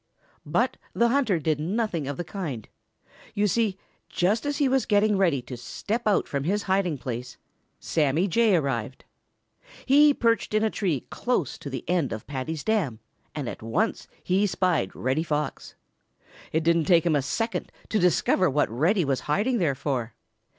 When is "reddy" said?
14.95-15.21, 18.71-19.05